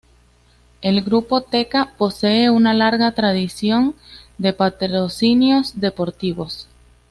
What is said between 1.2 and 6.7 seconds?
Teka posee una larga tradición en patrocinios deportivos.